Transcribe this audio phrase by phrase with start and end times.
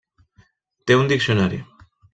[0.89, 1.63] Té un diccionari.